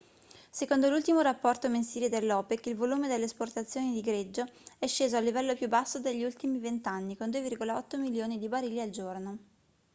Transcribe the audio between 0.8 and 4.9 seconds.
l'ultimo rapporto mensile dell'opec il volume delle esportazioni di greggio è